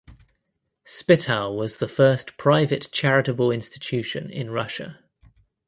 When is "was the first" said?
1.55-2.35